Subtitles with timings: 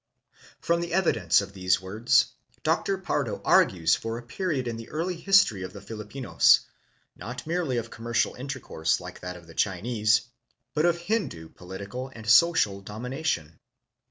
[0.61, 2.31] From the evidence of these words,
[2.63, 2.97] Dr.
[2.97, 6.61] Pardo argues for a period in the early history of the Filipinos,
[7.15, 10.21] not merely of commercial intercourse, like that of the Chinese,
[10.73, 13.59] but of Hindu political and social domination.